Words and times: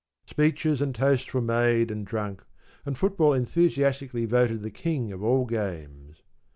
Speeches 0.25 0.81
and 0.81 0.95
toasts 0.95 1.31
were 1.31 1.43
made 1.43 1.91
and 1.91 2.03
drunk, 2.07 2.43
and 2.87 2.97
football 2.97 3.33
enthusiastically 3.35 4.25
voted 4.25 4.63
the 4.63 4.71
king 4.71 5.11
of 5.11 5.21
all 5.21 5.45
games. 5.45 6.23